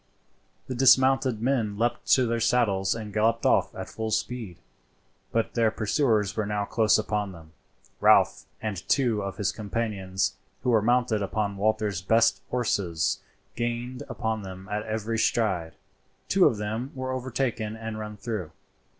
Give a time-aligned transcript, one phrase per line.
[0.65, 4.57] The dismounted men leaped to their saddles and galloped off at full speed,
[5.31, 7.51] but their pursuers were now close upon them.
[7.99, 13.19] Ralph and two of his companions, who were mounted upon Walter's best horses,
[13.55, 15.75] gained upon them at every stride.
[16.27, 18.49] Two of them were overtaken and run through.